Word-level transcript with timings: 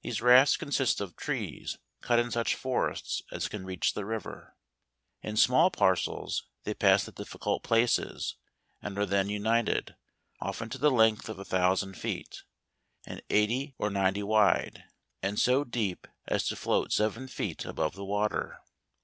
These 0.00 0.20
rafts 0.20 0.56
consist 0.56 1.00
of 1.00 1.14
trees, 1.14 1.78
cut 2.00 2.18
in 2.18 2.32
such 2.32 2.56
forests 2.56 3.22
as 3.30 3.46
can 3.46 3.64
reach 3.64 3.94
the 3.94 4.04
river. 4.04 4.56
In 5.22 5.36
small 5.36 5.70
parcels 5.70 6.42
they 6.64 6.74
pass 6.74 7.04
the 7.04 7.12
difficult 7.12 7.62
places, 7.62 8.34
and 8.82 8.98
are 8.98 9.06
then 9.06 9.28
united; 9.28 9.94
often 10.40 10.68
to 10.70 10.78
the 10.78 10.90
length 10.90 11.28
of 11.28 11.38
a 11.38 11.44
thousand 11.44 11.94
feet, 11.94 12.42
and 13.06 13.22
80 13.30 13.76
or 13.78 13.88
90 13.88 14.24
wide; 14.24 14.82
and 15.22 15.38
so 15.38 15.62
deep, 15.62 16.08
as 16.26 16.44
to 16.48 16.56
float 16.56 16.90
seven 16.90 17.28
feet 17.28 17.64
above 17.64 17.94
the 17.94 18.04
water. 18.04 18.58